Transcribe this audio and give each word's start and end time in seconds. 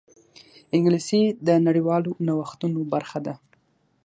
انګلیسي 0.75 1.21
د 1.47 1.49
نړیوالو 1.67 2.11
نوښتونو 2.27 2.79
برخه 2.93 3.19
ده 3.25 3.33